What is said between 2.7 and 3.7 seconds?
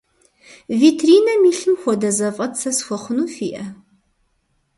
схуэхъуну фиӏэ?